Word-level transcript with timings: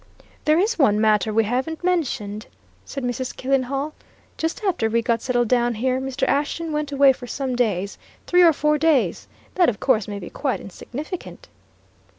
"There 0.45 0.57
is 0.57 0.79
one 0.79 0.99
matter 0.99 1.31
we 1.31 1.43
haven't 1.43 1.83
mentioned," 1.83 2.47
said 2.85 3.03
Mrs. 3.03 3.35
Killenhall. 3.35 3.93
"Just 4.35 4.63
after 4.63 4.89
we 4.89 5.03
got 5.03 5.21
settled 5.21 5.47
down 5.49 5.75
here, 5.75 6.01
Mr. 6.01 6.27
Ashton 6.27 6.71
went 6.71 6.91
away 6.91 7.13
for 7.13 7.27
some 7.27 7.55
days 7.55 7.99
three 8.25 8.41
or 8.41 8.51
four 8.51 8.79
days. 8.79 9.27
That, 9.53 9.69
of 9.69 9.79
course, 9.79 10.07
may 10.07 10.17
be 10.17 10.31
quite 10.31 10.59
insignificant." 10.59 11.49